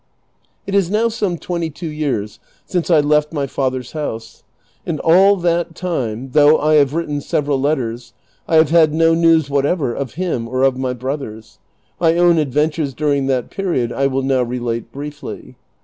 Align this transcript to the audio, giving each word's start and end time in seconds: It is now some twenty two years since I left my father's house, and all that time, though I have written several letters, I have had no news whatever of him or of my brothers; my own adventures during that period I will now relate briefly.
It 0.65 0.73
is 0.73 0.89
now 0.89 1.09
some 1.09 1.37
twenty 1.37 1.69
two 1.69 1.85
years 1.85 2.39
since 2.65 2.89
I 2.89 3.01
left 3.01 3.31
my 3.31 3.45
father's 3.45 3.91
house, 3.91 4.41
and 4.83 4.99
all 5.01 5.35
that 5.35 5.75
time, 5.75 6.31
though 6.31 6.57
I 6.57 6.73
have 6.73 6.95
written 6.95 7.21
several 7.21 7.61
letters, 7.61 8.13
I 8.47 8.55
have 8.55 8.71
had 8.71 8.95
no 8.95 9.13
news 9.13 9.47
whatever 9.47 9.93
of 9.93 10.15
him 10.15 10.47
or 10.47 10.63
of 10.63 10.75
my 10.75 10.93
brothers; 10.93 11.59
my 11.99 12.17
own 12.17 12.39
adventures 12.39 12.95
during 12.95 13.27
that 13.27 13.51
period 13.51 13.93
I 13.93 14.07
will 14.07 14.23
now 14.23 14.41
relate 14.41 14.91
briefly. 14.91 15.55